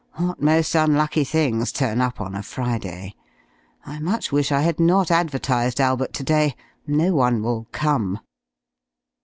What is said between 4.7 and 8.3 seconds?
not advertised Albert to day no one will come."